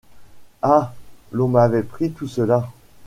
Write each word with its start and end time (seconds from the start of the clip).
Ah! 0.63 0.95
l’on 1.31 1.47
m’avait 1.47 1.83
pris 1.83 2.09
tout 2.11 2.27
cela! 2.27 2.71